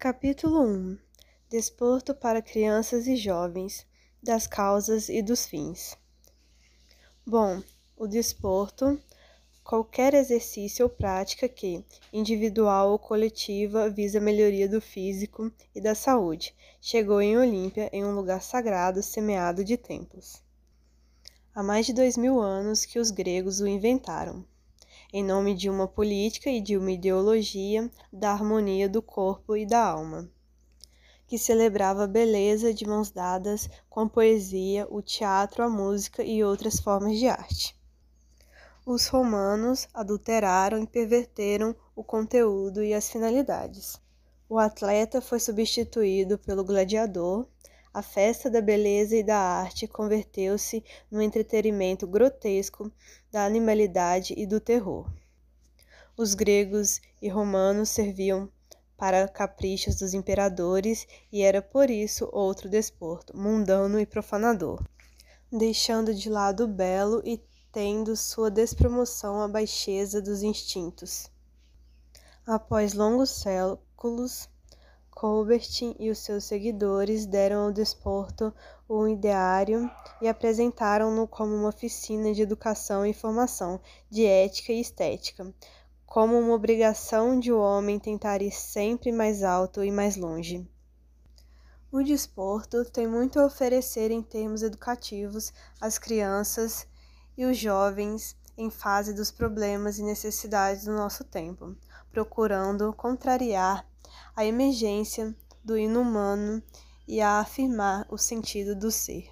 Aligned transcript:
Capítulo 0.00 0.62
1 0.62 0.96
Desporto 1.50 2.14
para 2.14 2.40
crianças 2.40 3.08
e 3.08 3.16
jovens, 3.16 3.84
das 4.22 4.46
causas 4.46 5.08
e 5.08 5.20
dos 5.20 5.44
fins. 5.44 5.98
Bom, 7.26 7.60
o 7.96 8.06
desporto, 8.06 8.96
qualquer 9.64 10.14
exercício 10.14 10.84
ou 10.84 10.88
prática 10.88 11.48
que, 11.48 11.84
individual 12.12 12.92
ou 12.92 12.98
coletiva, 13.00 13.90
visa 13.90 14.18
a 14.18 14.20
melhoria 14.20 14.68
do 14.68 14.80
físico 14.80 15.50
e 15.74 15.80
da 15.80 15.96
saúde, 15.96 16.54
chegou 16.80 17.20
em 17.20 17.36
Olímpia 17.36 17.90
em 17.92 18.04
um 18.04 18.14
lugar 18.14 18.40
sagrado 18.40 19.02
semeado 19.02 19.64
de 19.64 19.76
templos. 19.76 20.40
Há 21.52 21.60
mais 21.60 21.86
de 21.86 21.92
dois 21.92 22.16
mil 22.16 22.38
anos 22.38 22.84
que 22.84 23.00
os 23.00 23.10
gregos 23.10 23.58
o 23.58 23.66
inventaram 23.66 24.46
em 25.12 25.24
nome 25.24 25.54
de 25.54 25.70
uma 25.70 25.88
política 25.88 26.50
e 26.50 26.60
de 26.60 26.76
uma 26.76 26.90
ideologia 26.90 27.90
da 28.12 28.32
harmonia 28.32 28.88
do 28.88 29.00
corpo 29.00 29.56
e 29.56 29.64
da 29.64 29.82
alma, 29.82 30.30
que 31.26 31.38
celebrava 31.38 32.04
a 32.04 32.06
beleza 32.06 32.74
de 32.74 32.86
mãos 32.86 33.10
dadas 33.10 33.68
com 33.88 34.00
a 34.00 34.08
poesia, 34.08 34.86
o 34.90 35.00
teatro, 35.00 35.62
a 35.62 35.68
música 35.68 36.22
e 36.22 36.44
outras 36.44 36.78
formas 36.78 37.18
de 37.18 37.26
arte. 37.26 37.78
Os 38.84 39.06
romanos 39.06 39.86
adulteraram 39.92 40.82
e 40.82 40.86
perverteram 40.86 41.74
o 41.94 42.02
conteúdo 42.02 42.82
e 42.82 42.94
as 42.94 43.10
finalidades. 43.10 44.00
O 44.48 44.58
atleta 44.58 45.20
foi 45.20 45.38
substituído 45.38 46.38
pelo 46.38 46.64
gladiador 46.64 47.46
a 47.98 48.02
festa 48.02 48.48
da 48.48 48.60
beleza 48.60 49.16
e 49.16 49.24
da 49.24 49.36
arte 49.36 49.88
converteu-se 49.88 50.84
no 51.10 51.20
entretenimento 51.20 52.06
grotesco 52.06 52.92
da 53.28 53.44
animalidade 53.44 54.34
e 54.36 54.46
do 54.46 54.60
terror. 54.60 55.12
Os 56.16 56.32
gregos 56.32 57.00
e 57.20 57.28
romanos 57.28 57.88
serviam 57.88 58.48
para 58.96 59.26
caprichos 59.26 59.96
dos 59.96 60.14
imperadores 60.14 61.08
e 61.32 61.42
era 61.42 61.60
por 61.60 61.90
isso 61.90 62.28
outro 62.32 62.68
desporto, 62.68 63.36
mundano 63.36 63.98
e 63.98 64.06
profanador, 64.06 64.80
deixando 65.50 66.14
de 66.14 66.30
lado 66.30 66.66
o 66.66 66.68
belo 66.68 67.20
e 67.24 67.42
tendo 67.72 68.14
sua 68.16 68.48
despromoção 68.48 69.42
à 69.42 69.48
baixeza 69.48 70.22
dos 70.22 70.44
instintos. 70.44 71.28
Após 72.46 72.94
longos 72.94 73.30
séculos, 73.30 74.48
Colbert 75.20 75.96
e 75.98 76.10
os 76.10 76.18
seus 76.18 76.44
seguidores 76.44 77.26
deram 77.26 77.62
ao 77.62 77.72
desporto 77.72 78.54
um 78.88 79.08
ideário 79.08 79.90
e 80.22 80.28
apresentaram-no 80.28 81.26
como 81.26 81.56
uma 81.56 81.70
oficina 81.70 82.32
de 82.32 82.42
educação 82.42 83.04
e 83.04 83.12
formação, 83.12 83.80
de 84.08 84.24
ética 84.24 84.72
e 84.72 84.80
estética, 84.80 85.52
como 86.06 86.38
uma 86.38 86.54
obrigação 86.54 87.36
de 87.36 87.50
o 87.50 87.58
um 87.58 87.60
homem 87.60 87.98
tentar 87.98 88.42
ir 88.42 88.52
sempre 88.52 89.10
mais 89.10 89.42
alto 89.42 89.82
e 89.82 89.90
mais 89.90 90.14
longe. 90.14 90.64
O 91.90 92.00
desporto 92.04 92.84
tem 92.84 93.08
muito 93.08 93.40
a 93.40 93.46
oferecer 93.46 94.12
em 94.12 94.22
termos 94.22 94.62
educativos 94.62 95.52
às 95.80 95.98
crianças 95.98 96.86
e 97.36 97.44
os 97.44 97.58
jovens 97.58 98.36
em 98.56 98.70
fase 98.70 99.12
dos 99.12 99.32
problemas 99.32 99.98
e 99.98 100.04
necessidades 100.04 100.84
do 100.84 100.92
nosso 100.92 101.24
tempo, 101.24 101.74
procurando 102.12 102.92
contrariar 102.92 103.84
a 104.36 104.44
emergência 104.44 105.34
do 105.64 105.76
inumano 105.76 106.62
e 107.06 107.20
a 107.20 107.40
afirmar 107.40 108.06
o 108.10 108.18
sentido 108.18 108.74
do 108.74 108.90
ser. 108.90 109.28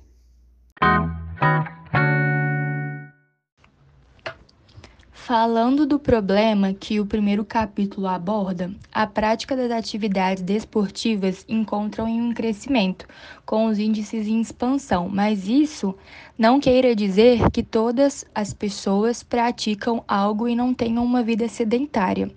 Falando 5.26 5.84
do 5.84 5.98
problema 5.98 6.72
que 6.72 7.00
o 7.00 7.04
primeiro 7.04 7.44
capítulo 7.44 8.06
aborda, 8.06 8.72
a 8.92 9.08
prática 9.08 9.56
das 9.56 9.72
atividades 9.72 10.40
desportivas 10.40 11.44
encontram 11.48 12.06
em 12.06 12.22
um 12.22 12.32
crescimento, 12.32 13.08
com 13.44 13.66
os 13.66 13.76
índices 13.76 14.28
em 14.28 14.40
expansão, 14.40 15.08
mas 15.08 15.48
isso 15.48 15.96
não 16.38 16.60
queira 16.60 16.94
dizer 16.94 17.50
que 17.50 17.64
todas 17.64 18.24
as 18.32 18.54
pessoas 18.54 19.24
praticam 19.24 20.04
algo 20.06 20.46
e 20.46 20.54
não 20.54 20.72
tenham 20.72 21.04
uma 21.04 21.24
vida 21.24 21.48
sedentária. 21.48 22.30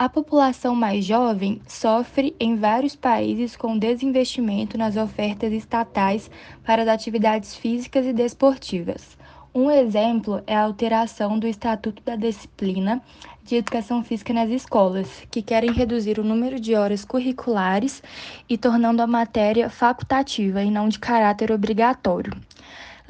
A 0.00 0.08
população 0.08 0.74
mais 0.74 1.04
jovem 1.04 1.60
sofre 1.68 2.34
em 2.40 2.56
vários 2.56 2.96
países 2.96 3.54
com 3.54 3.76
desinvestimento 3.76 4.78
nas 4.78 4.96
ofertas 4.96 5.52
estatais 5.52 6.30
para 6.64 6.80
as 6.80 6.88
atividades 6.88 7.54
físicas 7.54 8.06
e 8.06 8.12
desportivas. 8.14 9.18
Um 9.54 9.70
exemplo 9.70 10.42
é 10.46 10.56
a 10.56 10.62
alteração 10.62 11.38
do 11.38 11.46
Estatuto 11.46 12.02
da 12.02 12.16
Disciplina 12.16 13.02
de 13.44 13.56
Educação 13.56 14.02
Física 14.02 14.32
nas 14.32 14.48
escolas, 14.48 15.06
que 15.30 15.42
querem 15.42 15.70
reduzir 15.70 16.18
o 16.18 16.24
número 16.24 16.58
de 16.58 16.74
horas 16.74 17.04
curriculares 17.04 18.02
e 18.48 18.56
tornando 18.56 19.02
a 19.02 19.06
matéria 19.06 19.68
facultativa 19.68 20.62
e 20.62 20.70
não 20.70 20.88
de 20.88 20.98
caráter 20.98 21.52
obrigatório. 21.52 22.32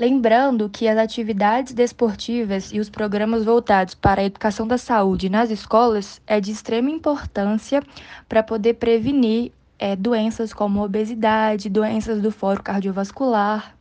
Lembrando 0.01 0.71
que 0.71 0.89
as 0.89 0.97
atividades 0.97 1.75
desportivas 1.75 2.73
e 2.73 2.81
os 2.81 2.89
programas 2.89 3.45
voltados 3.45 3.95
para 3.95 4.23
a 4.23 4.25
educação 4.25 4.67
da 4.67 4.79
saúde 4.79 5.29
nas 5.29 5.51
escolas 5.51 6.23
é 6.27 6.41
de 6.41 6.51
extrema 6.51 6.89
importância 6.89 7.83
para 8.27 8.43
poder 8.43 8.77
prevenir 8.77 9.53
é, 9.79 9.95
doenças 9.95 10.55
como 10.55 10.83
obesidade, 10.83 11.69
doenças 11.69 12.23
do 12.23 12.33
foro 12.33 12.63
cardiovascular. 12.63 13.77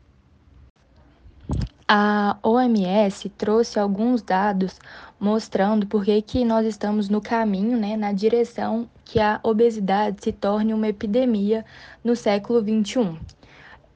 A 1.87 2.35
OMS 2.43 3.29
trouxe 3.29 3.79
alguns 3.79 4.21
dados 4.21 4.77
mostrando 5.17 5.87
por 5.87 6.03
que, 6.03 6.43
nós 6.43 6.65
estamos 6.65 7.07
no 7.07 7.21
caminho, 7.21 7.77
né, 7.77 7.95
na 7.95 8.11
direção 8.11 8.89
que 9.05 9.21
a 9.21 9.39
obesidade 9.41 10.21
se 10.21 10.33
torne 10.33 10.73
uma 10.73 10.89
epidemia 10.89 11.65
no 12.03 12.13
século 12.13 12.61
21 12.61 13.17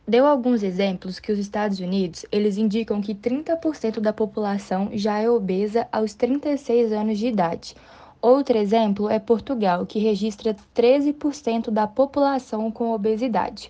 deu 0.08 0.26
alguns 0.26 0.64
exemplos 0.64 1.20
que 1.20 1.32
os 1.32 1.40
Estados 1.40 1.80
Unidos, 1.80 2.26
eles 2.32 2.58
indicam 2.58 3.02
que 3.02 3.16
30% 3.16 4.00
da 4.00 4.12
população 4.12 4.90
já 4.94 5.20
é 5.20 5.30
obesa 5.30 5.88
aos 5.92 6.14
36 6.14 6.92
anos 6.92 7.18
de 7.18 7.28
idade. 7.28 7.76
Outro 8.22 8.58
exemplo 8.58 9.10
é 9.10 9.20
Portugal, 9.20 9.86
que 9.86 10.00
registra 10.00 10.56
13% 10.76 11.70
da 11.70 11.88
população 11.88 12.72
com 12.72 12.92
obesidade. 12.92 13.70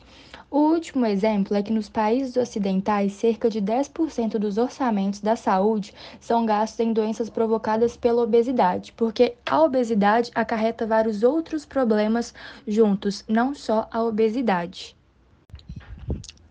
O 0.50 0.60
último 0.60 1.08
exemplo 1.08 1.58
é 1.58 1.64
que 1.64 1.74
nos 1.74 1.90
países 1.90 2.38
ocidentais, 2.38 3.14
cerca 3.14 3.50
de 3.50 3.60
10% 3.60 4.38
dos 4.38 4.60
orçamentos 4.60 5.20
da 5.20 5.36
saúde 5.36 5.92
são 6.20 6.46
gastos 6.46 6.80
em 6.80 6.94
doenças 6.94 7.28
provocadas 7.28 7.98
pela 7.98 8.22
obesidade, 8.22 8.94
porque 8.94 9.36
a 9.44 9.64
obesidade 9.64 10.30
acarreta 10.36 10.86
vários 10.86 11.24
outros 11.24 11.66
problemas 11.66 12.36
juntos, 12.68 13.26
não 13.28 13.56
só 13.56 13.88
a 13.92 14.04
obesidade. 14.04 14.96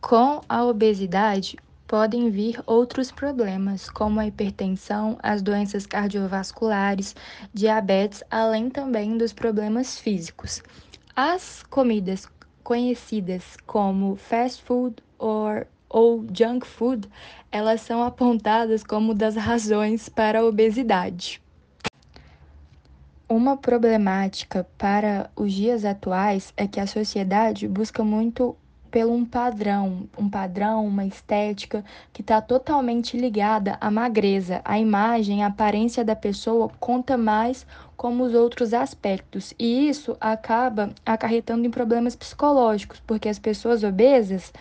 Com 0.03 0.41
a 0.49 0.65
obesidade, 0.65 1.57
podem 1.87 2.29
vir 2.29 2.61
outros 2.67 3.13
problemas, 3.13 3.89
como 3.89 4.19
a 4.19 4.27
hipertensão, 4.27 5.17
as 5.23 5.41
doenças 5.41 5.87
cardiovasculares, 5.87 7.15
diabetes, 7.55 8.25
além 8.29 8.69
também 8.69 9.17
dos 9.17 9.33
problemas 9.33 9.97
físicos. 10.01 10.61
As 11.15 11.63
comidas 11.63 12.29
conhecidas 12.65 13.57
como 13.65 14.17
fast 14.17 14.61
food 14.65 14.97
or, 15.21 15.69
ou 15.89 16.27
junk 16.37 16.67
food, 16.67 17.09
elas 17.53 17.81
são 17.81 18.03
apontadas 18.03 18.83
como 18.83 19.15
das 19.15 19.37
razões 19.37 20.09
para 20.09 20.41
a 20.41 20.45
obesidade. 20.45 21.41
Uma 23.29 23.57
problemática 23.57 24.67
para 24.77 25.31
os 25.37 25.53
dias 25.53 25.85
atuais 25.85 26.53
é 26.57 26.67
que 26.67 26.81
a 26.81 26.89
sociedade 26.89 27.69
busca 27.69 28.03
muito 28.03 28.57
pelo 28.93 29.15
um 29.15 29.25
padrão, 29.25 30.07
um 30.19 30.29
padrão, 30.29 30.87
uma 30.87 31.07
estética 31.07 31.83
que 32.13 32.21
está 32.21 32.43
totalmente 32.43 33.17
ligada 33.17 33.79
à 33.81 33.91
magreza. 33.91 34.61
A 34.67 34.79
imagem, 34.79 35.43
a 35.43 35.47
aparência 35.47 36.05
da 36.05 36.15
pessoa 36.15 36.71
conta 36.79 37.17
mais 37.17 37.67
como 37.97 38.23
os 38.23 38.35
outros 38.35 38.75
aspectos. 38.75 39.55
E 39.59 39.89
isso 39.89 40.15
acaba 40.21 40.91
acarretando 41.07 41.67
em 41.67 41.71
problemas 41.71 42.15
psicológicos, 42.15 43.01
porque 43.07 43.31
as 43.31 43.39
pessoas 43.39 43.83
obesas 43.83 44.53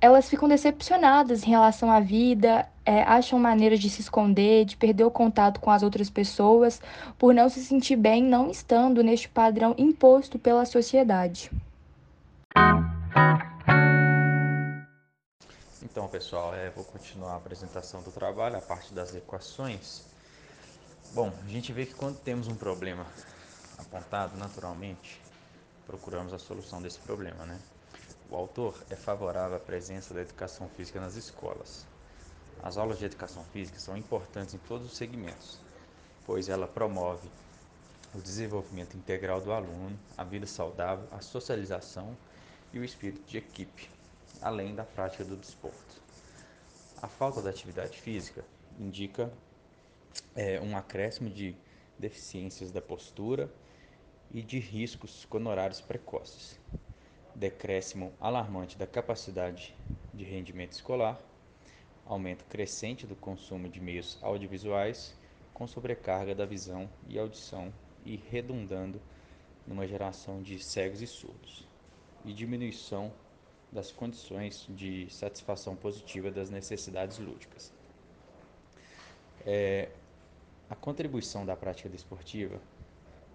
elas 0.00 0.30
ficam 0.30 0.48
decepcionadas 0.48 1.42
em 1.44 1.50
relação 1.50 1.90
à 1.90 2.00
vida, 2.00 2.66
é, 2.86 3.02
acham 3.02 3.38
maneiras 3.38 3.78
de 3.78 3.90
se 3.90 4.00
esconder, 4.00 4.64
de 4.64 4.74
perder 4.74 5.04
o 5.04 5.10
contato 5.10 5.60
com 5.60 5.70
as 5.70 5.82
outras 5.82 6.08
pessoas, 6.08 6.80
por 7.18 7.34
não 7.34 7.50
se 7.50 7.60
sentir 7.60 7.96
bem, 7.96 8.22
não 8.22 8.50
estando 8.50 9.02
neste 9.02 9.28
padrão 9.28 9.74
imposto 9.76 10.38
pela 10.38 10.64
sociedade. 10.64 11.50
Então, 15.82 16.06
pessoal, 16.08 16.54
é, 16.54 16.70
vou 16.70 16.84
continuar 16.84 17.32
a 17.32 17.36
apresentação 17.36 18.02
do 18.02 18.12
trabalho, 18.12 18.56
a 18.56 18.60
parte 18.60 18.94
das 18.94 19.14
equações. 19.14 20.02
Bom, 21.12 21.32
a 21.44 21.48
gente 21.48 21.72
vê 21.72 21.84
que 21.84 21.94
quando 21.94 22.18
temos 22.20 22.46
um 22.46 22.54
problema 22.54 23.04
apontado, 23.76 24.36
naturalmente, 24.36 25.20
procuramos 25.86 26.32
a 26.32 26.38
solução 26.38 26.80
desse 26.80 27.00
problema, 27.00 27.44
né? 27.44 27.58
O 28.30 28.36
autor 28.36 28.74
é 28.88 28.94
favorável 28.94 29.56
à 29.56 29.60
presença 29.60 30.14
da 30.14 30.20
educação 30.20 30.68
física 30.68 31.00
nas 31.00 31.16
escolas. 31.16 31.84
As 32.62 32.76
aulas 32.76 32.98
de 32.98 33.06
educação 33.06 33.42
física 33.52 33.80
são 33.80 33.96
importantes 33.96 34.54
em 34.54 34.58
todos 34.58 34.86
os 34.86 34.96
segmentos, 34.96 35.58
pois 36.24 36.48
ela 36.48 36.68
promove 36.68 37.28
o 38.14 38.20
desenvolvimento 38.20 38.96
integral 38.96 39.40
do 39.40 39.52
aluno, 39.52 39.98
a 40.16 40.22
vida 40.22 40.46
saudável, 40.46 41.08
a 41.10 41.20
socialização 41.20 42.16
e 42.72 42.78
o 42.78 42.84
espírito 42.84 43.28
de 43.28 43.38
equipe, 43.38 43.88
além 44.40 44.74
da 44.74 44.84
prática 44.84 45.24
do 45.24 45.36
desporto. 45.36 46.00
A 47.02 47.08
falta 47.08 47.40
da 47.40 47.50
atividade 47.50 47.98
física 47.98 48.44
indica 48.78 49.32
é, 50.34 50.60
um 50.60 50.76
acréscimo 50.76 51.30
de 51.30 51.56
deficiências 51.98 52.70
da 52.70 52.80
postura 52.80 53.50
e 54.32 54.42
de 54.42 54.58
riscos 54.58 55.24
coronários 55.24 55.80
precoces, 55.80 56.58
decréscimo 57.34 58.12
alarmante 58.20 58.78
da 58.78 58.86
capacidade 58.86 59.74
de 60.12 60.24
rendimento 60.24 60.72
escolar, 60.72 61.20
aumento 62.06 62.44
crescente 62.44 63.06
do 63.06 63.16
consumo 63.16 63.68
de 63.68 63.80
meios 63.80 64.18
audiovisuais, 64.22 65.14
com 65.54 65.66
sobrecarga 65.66 66.34
da 66.34 66.46
visão 66.46 66.88
e 67.08 67.18
audição 67.18 67.72
e 68.04 68.16
redundando 68.16 69.00
numa 69.66 69.86
geração 69.86 70.42
de 70.42 70.58
cegos 70.58 71.02
e 71.02 71.06
surdos, 71.06 71.68
e 72.24 72.32
diminuição 72.32 73.12
das 73.72 73.92
condições 73.92 74.66
de 74.68 75.08
satisfação 75.10 75.76
positiva 75.76 76.30
das 76.30 76.50
necessidades 76.50 77.18
lúdicas. 77.18 77.72
É, 79.46 79.88
a 80.68 80.74
contribuição 80.74 81.46
da 81.46 81.56
prática 81.56 81.88
desportiva 81.88 82.60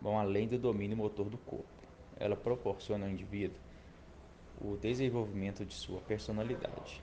vão 0.02 0.20
além 0.20 0.48
do 0.48 0.58
domínio 0.58 0.98
motor 0.98 1.30
do 1.30 1.38
corpo. 1.38 1.66
Ela 2.18 2.36
proporciona 2.36 3.06
ao 3.06 3.12
indivíduo 3.12 3.58
o 4.62 4.78
desenvolvimento 4.78 5.66
de 5.66 5.74
sua 5.74 6.00
personalidade. 6.02 7.02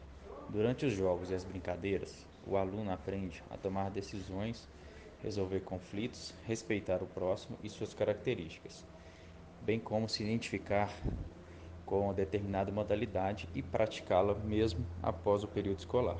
Durante 0.49 0.87
os 0.87 0.93
jogos 0.93 1.31
e 1.31 1.35
as 1.35 1.45
brincadeiras, 1.45 2.27
o 2.47 2.57
aluno 2.57 2.91
aprende 2.91 3.43
a 3.51 3.57
tomar 3.57 3.91
decisões, 3.91 4.69
resolver 5.23 5.61
conflitos, 5.61 6.35
respeitar 6.47 7.03
o 7.03 7.07
próximo 7.07 7.59
e 7.63 7.71
suas 7.71 7.95
características, 7.95 8.85
bem 9.63 9.79
como 9.79 10.09
se 10.09 10.23
identificar 10.23 10.93
com 11.93 12.15
determinada 12.15 12.73
modalidade 12.73 13.47
e 13.55 13.61
praticá-la 13.61 14.35
mesmo 14.37 14.83
após 15.03 15.45
o 15.45 15.47
período 15.47 15.81
escolar. 15.81 16.17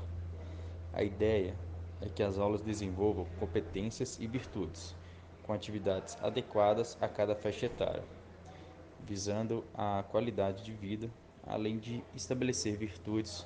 A 0.93 1.01
ideia 1.01 1.55
é 1.99 2.07
que 2.07 2.21
as 2.21 2.37
aulas 2.37 2.61
desenvolvam 2.61 3.25
competências 3.39 4.19
e 4.19 4.27
virtudes, 4.27 4.95
com 5.41 5.51
atividades 5.51 6.15
adequadas 6.21 6.95
a 7.01 7.07
cada 7.07 7.33
faixa 7.33 7.65
etária, 7.65 8.03
visando 9.03 9.63
a 9.73 10.03
qualidade 10.11 10.63
de 10.63 10.73
vida, 10.73 11.09
além 11.43 11.79
de 11.79 12.03
estabelecer 12.13 12.77
virtudes 12.77 13.43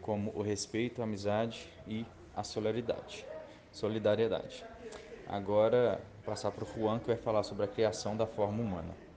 como 0.00 0.32
o 0.34 0.40
respeito, 0.40 1.02
a 1.02 1.04
amizade 1.04 1.70
e 1.86 2.06
a 2.34 2.42
solidariedade. 2.42 3.26
solidariedade. 3.70 4.64
Agora, 5.26 6.00
passar 6.24 6.50
para 6.50 6.64
o 6.64 6.66
Juan, 6.66 6.98
que 6.98 7.08
vai 7.08 7.16
falar 7.18 7.42
sobre 7.42 7.66
a 7.66 7.68
criação 7.68 8.16
da 8.16 8.26
forma 8.26 8.62
humana. 8.62 9.07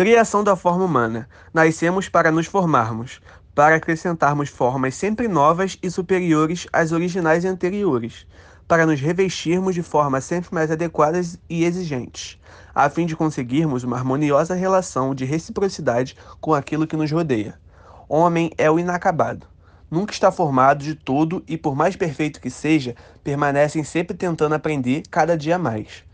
Criação 0.00 0.42
da 0.42 0.56
forma 0.56 0.82
humana. 0.82 1.28
Nascemos 1.52 2.08
para 2.08 2.30
nos 2.30 2.46
formarmos, 2.46 3.20
para 3.54 3.74
acrescentarmos 3.74 4.48
formas 4.48 4.94
sempre 4.94 5.28
novas 5.28 5.76
e 5.82 5.90
superiores 5.90 6.66
às 6.72 6.90
originais 6.90 7.44
e 7.44 7.48
anteriores, 7.48 8.26
para 8.66 8.86
nos 8.86 8.98
revestirmos 8.98 9.74
de 9.74 9.82
formas 9.82 10.24
sempre 10.24 10.54
mais 10.54 10.70
adequadas 10.70 11.38
e 11.50 11.66
exigentes, 11.66 12.40
a 12.74 12.88
fim 12.88 13.04
de 13.04 13.14
conseguirmos 13.14 13.84
uma 13.84 13.98
harmoniosa 13.98 14.54
relação 14.54 15.14
de 15.14 15.26
reciprocidade 15.26 16.16
com 16.40 16.54
aquilo 16.54 16.86
que 16.86 16.96
nos 16.96 17.12
rodeia. 17.12 17.60
Homem 18.08 18.50
é 18.56 18.70
o 18.70 18.78
inacabado. 18.78 19.46
Nunca 19.90 20.14
está 20.14 20.32
formado 20.32 20.82
de 20.82 20.94
todo 20.94 21.44
e, 21.46 21.58
por 21.58 21.76
mais 21.76 21.94
perfeito 21.94 22.40
que 22.40 22.48
seja, 22.48 22.96
permanecem 23.22 23.84
sempre 23.84 24.16
tentando 24.16 24.54
aprender 24.54 25.02
cada 25.10 25.36
dia 25.36 25.58
mais. 25.58 26.08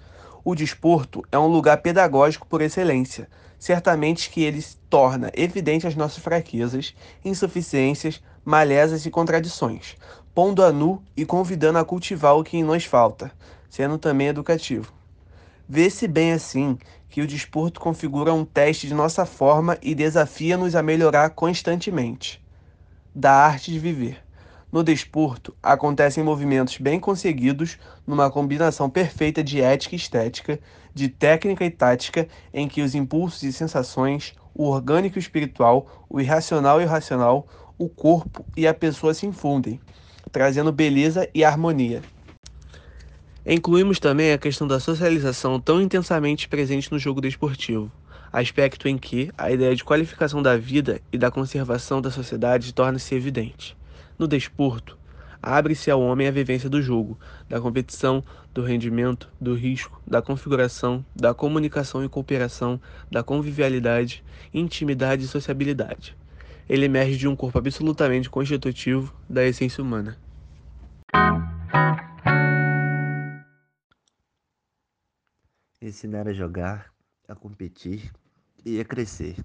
O 0.44 0.56
desporto 0.56 1.23
é 1.31 1.38
um 1.38 1.47
lugar 1.47 1.77
pedagógico 1.77 2.49
por 2.49 2.61
excelência. 2.61 3.29
Certamente 3.58 4.31
que 4.31 4.43
ele 4.43 4.64
torna 4.91 5.31
evidente 5.35 5.87
as 5.87 5.97
nossas 5.97 6.23
fraquezas, 6.23 6.94
insuficiências, 7.25 8.23
malezas 8.44 9.06
e 9.06 9.11
contradições, 9.11 9.97
pondo 10.35 10.62
a 10.62 10.70
nu 10.70 11.03
e 11.17 11.25
convidando 11.25 11.79
a 11.79 11.85
cultivar 11.85 12.37
o 12.37 12.44
que 12.44 12.56
em 12.56 12.64
nós 12.64 12.85
falta, 12.85 13.32
sendo 13.69 13.99
também 13.99 14.29
educativo. 14.29 14.93
Vê-se 15.69 16.06
bem 16.06 16.32
assim 16.32 16.79
que 17.08 17.23
o 17.23 17.26
desporto 17.26 17.81
configura 17.81 18.32
um 18.32 18.44
teste 18.44 18.87
de 18.87 18.94
nossa 18.94 19.25
forma 19.25 19.79
e 19.81 19.94
desafia-nos 19.94 20.76
a 20.76 20.82
melhorar 20.82 21.31
constantemente. 21.31 22.44
Da 23.14 23.32
arte 23.32 23.73
de 23.73 23.79
viver. 23.79 24.25
No 24.76 24.84
desporto, 24.84 25.56
acontecem 25.62 26.23
movimentos 26.23 26.76
bem 26.76 27.00
conseguidos 27.00 27.78
numa 28.06 28.31
combinação 28.31 28.90
perfeita 28.90 29.43
de 29.43 29.58
ética 29.58 29.94
e 29.94 29.96
estética, 29.96 30.61
de 30.93 31.08
técnica 31.08 31.64
e 31.64 31.70
tática, 31.70 32.28
em 32.52 32.69
que 32.69 32.82
os 32.82 32.94
impulsos 32.94 33.43
e 33.43 33.55
sensações, 33.55 34.34
o 34.55 34.64
orgânico 34.69 35.17
e 35.17 35.19
o 35.19 35.20
espiritual, 35.20 36.05
o 36.11 36.20
irracional 36.20 36.78
e 36.78 36.84
o 36.84 36.88
racional, 36.88 37.49
o 37.78 37.88
corpo 37.88 38.44
e 38.55 38.67
a 38.67 38.75
pessoa 38.75 39.14
se 39.14 39.25
infundem, 39.25 39.81
trazendo 40.31 40.70
beleza 40.70 41.26
e 41.34 41.43
harmonia. 41.43 42.02
Incluímos 43.46 43.99
também 43.99 44.31
a 44.31 44.37
questão 44.37 44.69
da 44.69 44.78
socialização 44.78 45.58
tão 45.58 45.81
intensamente 45.81 46.46
presente 46.50 46.93
no 46.93 46.99
jogo 46.99 47.23
desportivo, 47.23 47.90
aspecto 48.31 48.87
em 48.88 48.99
que 48.99 49.32
a 49.38 49.50
ideia 49.50 49.75
de 49.75 49.82
qualificação 49.82 50.43
da 50.43 50.55
vida 50.55 51.00
e 51.11 51.17
da 51.17 51.31
conservação 51.31 52.02
da 52.02 52.11
sociedade 52.11 52.75
torna-se 52.75 53.14
evidente. 53.14 53.75
No 54.18 54.26
desporto, 54.26 54.98
abre-se 55.42 55.90
ao 55.90 56.00
homem 56.00 56.28
a 56.28 56.30
vivência 56.30 56.68
do 56.68 56.80
jogo, 56.80 57.18
da 57.48 57.60
competição, 57.60 58.24
do 58.52 58.62
rendimento, 58.62 59.30
do 59.40 59.54
risco, 59.54 60.00
da 60.06 60.22
configuração, 60.22 61.04
da 61.14 61.34
comunicação 61.34 62.04
e 62.04 62.08
cooperação, 62.08 62.80
da 63.10 63.22
convivialidade, 63.22 64.24
intimidade 64.52 65.24
e 65.24 65.28
sociabilidade 65.28 66.16
ele 66.68 66.86
emerge 66.86 67.16
de 67.16 67.28
um 67.28 67.36
corpo 67.36 67.58
absolutamente 67.58 68.28
constitutivo 68.28 69.14
da 69.28 69.44
essência 69.44 69.82
humana. 69.82 70.18
Ensinar 75.80 76.26
a 76.26 76.32
jogar, 76.32 76.92
a 77.28 77.34
competir 77.34 78.12
e 78.64 78.80
a 78.80 78.84
crescer. 78.84 79.36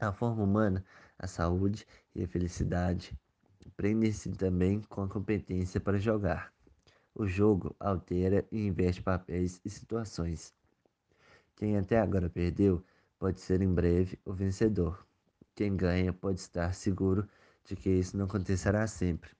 A 0.00 0.12
forma 0.12 0.42
humana, 0.42 0.84
a 1.18 1.26
saúde 1.26 1.86
e 2.14 2.22
a 2.22 2.28
felicidade 2.28 3.14
prendem-se 3.76 4.30
também 4.32 4.80
com 4.82 5.02
a 5.02 5.08
competência 5.08 5.80
para 5.80 5.98
jogar. 5.98 6.52
O 7.14 7.26
jogo 7.26 7.74
altera 7.80 8.46
e 8.52 8.66
inverte 8.66 9.02
papéis 9.02 9.60
e 9.64 9.70
situações. 9.70 10.54
Quem 11.56 11.76
até 11.76 11.98
agora 11.98 12.28
perdeu 12.28 12.84
pode 13.18 13.40
ser 13.40 13.62
em 13.62 13.72
breve 13.72 14.18
o 14.24 14.32
vencedor. 14.32 15.06
Quem 15.54 15.74
ganha 15.74 16.12
pode 16.12 16.40
estar 16.40 16.74
seguro 16.74 17.26
de 17.64 17.74
que 17.74 17.88
isso 17.88 18.16
não 18.16 18.26
acontecerá 18.26 18.86
sempre. 18.86 19.30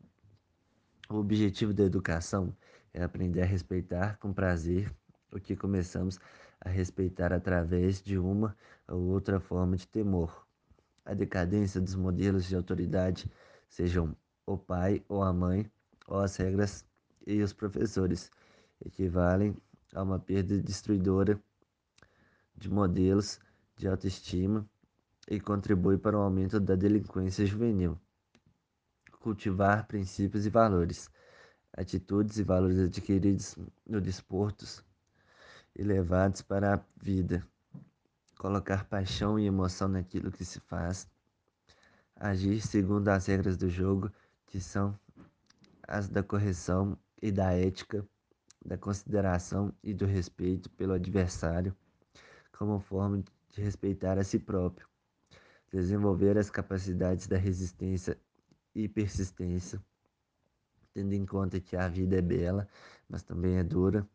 O 1.08 1.16
objetivo 1.16 1.74
da 1.74 1.84
educação 1.84 2.56
é 2.92 3.02
aprender 3.02 3.42
a 3.42 3.46
respeitar 3.46 4.18
com 4.18 4.32
prazer 4.32 4.90
o 5.30 5.38
que 5.38 5.54
começamos 5.54 6.18
a 6.60 6.68
respeitar 6.68 7.32
através 7.32 8.02
de 8.02 8.18
uma 8.18 8.56
ou 8.88 9.02
outra 9.02 9.38
forma 9.38 9.76
de 9.76 9.86
temor. 9.86 10.46
A 11.04 11.14
decadência 11.14 11.80
dos 11.80 11.94
modelos 11.94 12.46
de 12.46 12.56
autoridade, 12.56 13.30
sejam 13.68 14.16
o 14.46 14.56
pai 14.56 15.04
ou 15.08 15.22
a 15.22 15.32
mãe, 15.32 15.70
ou 16.06 16.20
as 16.20 16.36
regras 16.36 16.84
e 17.26 17.42
os 17.42 17.52
professores, 17.52 18.30
equivalem 18.84 19.56
a 19.94 20.02
uma 20.02 20.18
perda 20.18 20.60
destruidora 20.60 21.40
de 22.54 22.70
modelos 22.70 23.40
de 23.76 23.88
autoestima 23.88 24.68
e 25.28 25.40
contribui 25.40 25.98
para 25.98 26.16
o 26.16 26.22
aumento 26.22 26.60
da 26.60 26.74
delinquência 26.74 27.44
juvenil. 27.44 27.98
Cultivar 29.20 29.86
princípios 29.86 30.46
e 30.46 30.50
valores, 30.50 31.10
atitudes 31.72 32.38
e 32.38 32.44
valores 32.44 32.78
adquiridos 32.78 33.56
no 33.84 34.00
desportos 34.00 34.82
e 35.74 35.82
levados 35.82 36.42
para 36.42 36.74
a 36.74 36.80
vida. 36.96 37.46
Colocar 38.38 38.84
paixão 38.84 39.38
e 39.38 39.46
emoção 39.46 39.88
naquilo 39.88 40.30
que 40.30 40.44
se 40.44 40.60
faz. 40.60 41.08
Agir 42.16 42.60
segundo 42.60 43.08
as 43.08 43.26
regras 43.26 43.56
do 43.56 43.68
jogo, 43.68 44.10
que 44.46 44.60
são 44.60 44.98
as 45.86 46.08
da 46.08 46.22
correção 46.22 46.98
e 47.20 47.30
da 47.30 47.52
ética, 47.52 48.06
da 48.64 48.76
consideração 48.76 49.72
e 49.82 49.94
do 49.94 50.06
respeito 50.06 50.70
pelo 50.70 50.94
adversário, 50.94 51.76
como 52.52 52.80
forma 52.80 53.22
de 53.50 53.60
respeitar 53.60 54.18
a 54.18 54.24
si 54.24 54.38
próprio 54.38 54.86
desenvolver 55.70 56.38
as 56.38 56.50
capacidades 56.50 57.26
da 57.26 57.36
resistência 57.36 58.18
e 58.74 58.88
persistência, 58.88 59.82
tendo 60.92 61.12
em 61.12 61.26
conta 61.26 61.60
que 61.60 61.76
a 61.76 61.88
vida 61.88 62.16
é 62.16 62.22
bela, 62.22 62.68
mas 63.08 63.22
também 63.22 63.56
é 63.58 63.64
dura, 63.64 64.08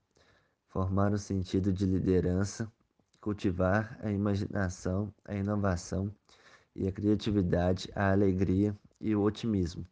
formar 0.67 1.13
o 1.13 1.17
sentido 1.17 1.71
de 1.71 1.85
liderança, 1.85 2.71
cultivar 3.19 3.99
a 4.01 4.11
imaginação, 4.11 5.13
a 5.25 5.35
inovação 5.35 6.11
e 6.75 6.87
a 6.87 6.91
criatividade, 6.91 7.89
a 7.95 8.11
alegria 8.11 8.77
e 8.99 9.15
o 9.15 9.21
otimismo. 9.21 9.85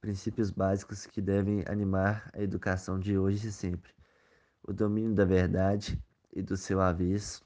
princípios 0.00 0.50
básicos 0.50 1.06
que 1.06 1.20
devem 1.20 1.64
animar 1.66 2.30
a 2.32 2.40
educação 2.42 2.98
de 2.98 3.18
hoje 3.18 3.48
e 3.48 3.52
sempre: 3.52 3.92
o 4.62 4.72
domínio 4.72 5.14
da 5.14 5.24
verdade 5.24 5.98
e 6.32 6.42
do 6.42 6.56
seu 6.56 6.80
avesso, 6.80 7.42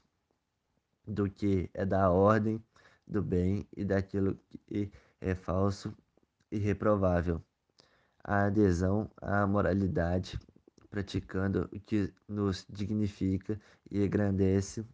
do 1.07 1.29
que 1.29 1.69
é 1.73 1.85
da 1.85 2.11
ordem, 2.11 2.63
do 3.07 3.21
bem 3.21 3.67
e 3.75 3.83
daquilo 3.85 4.37
que 4.67 4.91
é 5.19 5.35
falso 5.35 5.95
e 6.51 6.57
reprovável, 6.57 7.41
a 8.23 8.45
adesão 8.45 9.09
à 9.21 9.45
moralidade, 9.47 10.39
praticando 10.89 11.69
o 11.73 11.79
que 11.79 12.13
nos 12.27 12.65
dignifica 12.69 13.59
e 13.89 14.03
engrandece, 14.03 14.85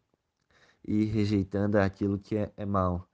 e 0.85 1.03
rejeitando 1.05 1.77
aquilo 1.77 2.17
que 2.17 2.37
é, 2.37 2.53
é 2.55 2.65
mal, 2.65 3.08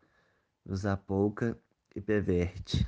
nos 0.66 0.86
apouca 0.86 1.58
e 1.96 2.02
perverte. 2.02 2.88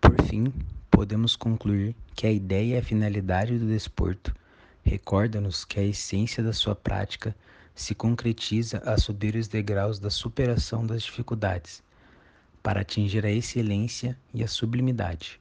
Por 0.00 0.22
fim, 0.26 0.52
podemos 0.90 1.36
concluir 1.36 1.94
que 2.14 2.26
a 2.26 2.32
ideia 2.32 2.76
e 2.76 2.78
a 2.78 2.82
finalidade 2.82 3.58
do 3.58 3.66
desporto 3.66 4.34
recorda-nos 4.82 5.64
que 5.64 5.78
a 5.78 5.84
essência 5.84 6.42
da 6.42 6.52
sua 6.52 6.74
prática 6.74 7.36
se 7.74 7.94
concretiza 7.94 8.78
a 8.78 8.98
subir 8.98 9.36
os 9.36 9.46
degraus 9.46 9.98
da 9.98 10.10
superação 10.10 10.86
das 10.86 11.02
dificuldades, 11.02 11.82
para 12.62 12.80
atingir 12.80 13.24
a 13.24 13.30
excelência 13.30 14.18
e 14.34 14.42
a 14.42 14.48
sublimidade. 14.48 15.40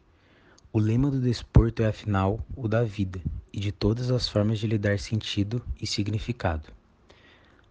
O 0.71 0.79
lema 0.79 1.09
do 1.09 1.19
desporto 1.19 1.81
é, 1.81 1.87
afinal, 1.87 2.39
o 2.55 2.67
da 2.67 2.83
vida 2.83 3.19
e 3.51 3.59
de 3.59 3.71
todas 3.71 4.11
as 4.11 4.29
formas 4.29 4.59
de 4.59 4.67
lhe 4.67 4.77
dar 4.77 4.99
sentido 4.99 5.61
e 5.81 5.87
significado. 5.87 6.78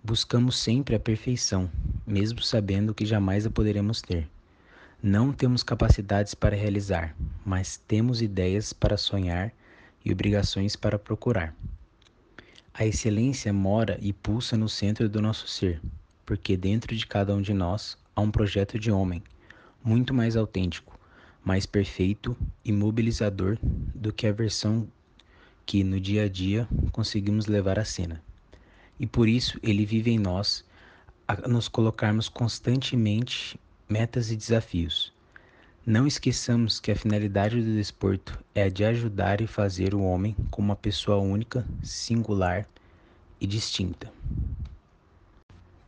Buscamos 0.03 0.57
sempre 0.57 0.95
a 0.95 1.01
perfeição, 1.01 1.69
mesmo 2.07 2.41
sabendo 2.41 2.95
que 2.95 3.05
jamais 3.05 3.45
a 3.45 3.51
poderemos 3.51 4.01
ter. 4.01 4.29
Não 5.03 5.33
temos 5.33 5.65
capacidades 5.65 6.37
para 6.37 6.57
realizar, 6.57 7.17
mas 7.45 7.77
temos 7.77 8.23
ideias 8.23 8.73
para 8.73 8.97
sonhar 8.97 9.53
e 10.05 10.13
obrigações 10.13 10.77
para 10.77 11.01
procurar. 11.01 11.53
A 12.73 12.87
excelência 12.87 13.53
mora 13.53 13.99
e 14.01 14.13
pulsa 14.13 14.57
no 14.57 14.69
centro 14.69 15.09
do 15.09 15.21
nosso 15.21 15.49
ser, 15.49 15.81
porque 16.25 16.57
dentro 16.57 16.95
de 16.95 17.05
cada 17.05 17.35
um 17.35 17.43
de 17.43 17.53
nós 17.53 17.99
há 18.15 18.21
um 18.21 18.31
projeto 18.31 18.79
de 18.79 18.93
homem, 18.93 19.21
muito 19.83 20.15
mais 20.15 20.37
autêntico, 20.37 20.99
mais 21.45 21.67
perfeito 21.67 22.37
e 22.65 22.71
mobilizador 22.71 23.59
do 23.61 24.13
que 24.13 24.29
a 24.29 24.33
versão 24.33 24.87
que 25.67 25.83
no 25.83 26.01
dia 26.01 26.23
a 26.23 26.29
dia 26.29 26.69
conseguimos 26.93 27.47
levar 27.47 27.81
à 27.81 27.85
cena 27.85 28.23
e 28.99 29.07
por 29.07 29.29
isso 29.29 29.59
ele 29.63 29.87
vive 29.87 30.11
em 30.11 30.19
nós 30.19 30.65
a 31.27 31.49
nos 31.49 31.69
colocarmos 31.69 32.29
constantemente 32.29 33.59
metas 33.89 34.31
e 34.31 34.37
desafios. 34.37 35.13
Não 35.85 36.07
esqueçamos 36.07 36.79
que 36.81 36.91
a 36.91 36.97
finalidade 36.97 37.63
do 37.63 37.75
desporto 37.75 38.39
é 38.55 38.65
a 38.65 38.69
de 38.69 38.85
ajudar 38.85 39.41
e 39.41 39.47
fazer 39.47 39.95
o 39.95 40.03
homem 40.03 40.37
como 40.51 40.69
uma 40.69 40.77
pessoa 40.77 41.19
única, 41.19 41.65
singular 41.83 42.69
e 43.41 43.47
distinta. 43.47 44.13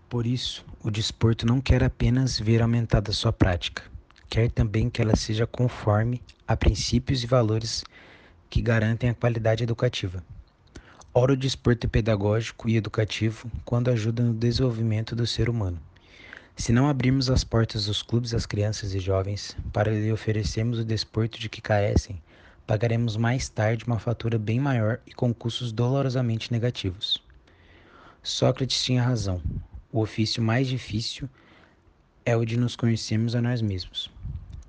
Por 0.08 0.26
isso, 0.26 0.64
o 0.82 0.90
desporto 0.90 1.46
não 1.46 1.60
quer 1.60 1.84
apenas 1.84 2.38
ver 2.38 2.62
aumentada 2.62 3.12
sua 3.12 3.32
prática, 3.32 3.82
quer 4.28 4.50
também 4.50 4.88
que 4.88 5.02
ela 5.02 5.14
seja 5.16 5.46
conforme 5.46 6.22
a 6.48 6.56
princípios 6.56 7.22
e 7.22 7.26
valores 7.26 7.84
que 8.48 8.62
garantem 8.62 9.10
a 9.10 9.14
qualidade 9.14 9.62
educativa. 9.62 10.24
Ora, 11.12 11.32
o 11.32 11.36
desporto 11.36 11.88
é 11.88 11.90
pedagógico 11.90 12.68
e 12.68 12.76
educativo 12.76 13.50
quando 13.64 13.90
ajuda 13.90 14.22
no 14.22 14.32
desenvolvimento 14.32 15.16
do 15.16 15.26
ser 15.26 15.48
humano. 15.48 15.76
Se 16.56 16.72
não 16.72 16.88
abrirmos 16.88 17.28
as 17.28 17.42
portas 17.42 17.86
dos 17.86 18.00
clubes 18.00 18.32
às 18.32 18.46
crianças 18.46 18.94
e 18.94 19.00
jovens 19.00 19.56
para 19.72 19.90
lhe 19.90 20.12
oferecermos 20.12 20.78
o 20.78 20.84
desporto 20.84 21.40
de 21.40 21.48
que 21.48 21.60
carecem, 21.60 22.22
pagaremos 22.64 23.16
mais 23.16 23.48
tarde 23.48 23.84
uma 23.84 23.98
fatura 23.98 24.38
bem 24.38 24.60
maior 24.60 25.00
e 25.04 25.12
com 25.12 25.34
custos 25.34 25.72
dolorosamente 25.72 26.52
negativos. 26.52 27.20
Sócrates 28.22 28.80
tinha 28.80 29.02
razão. 29.02 29.42
O 29.90 30.00
ofício 30.02 30.40
mais 30.40 30.68
difícil 30.68 31.28
é 32.24 32.36
o 32.36 32.44
de 32.44 32.56
nos 32.56 32.76
conhecermos 32.76 33.34
a 33.34 33.42
nós 33.42 33.60
mesmos. 33.60 34.12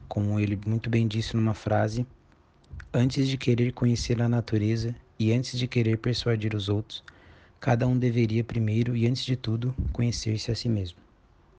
Como 0.08 0.40
ele 0.40 0.60
muito 0.66 0.90
bem 0.90 1.08
disse 1.08 1.36
numa 1.36 1.54
frase, 1.54 2.04
antes 2.92 3.28
de 3.28 3.38
querer 3.38 3.74
conhecer 3.74 4.20
a 4.24 4.28
natureza, 4.28 4.96
e 5.22 5.32
antes 5.32 5.60
de 5.60 5.68
querer 5.68 6.00
persuadir 6.00 6.56
os 6.56 6.68
outros, 6.68 7.04
cada 7.60 7.86
um 7.88 7.96
deveria 7.96 8.44
primeiro 8.44 8.98
e 8.98 9.06
antes 9.06 9.24
de 9.24 9.36
tudo 9.36 9.72
conhecer-se 9.94 10.52
a 10.52 10.56
si 10.56 10.68
mesmo. 10.68 11.11